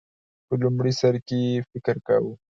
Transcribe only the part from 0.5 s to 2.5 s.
لومړی سر کې یې فکر کاوه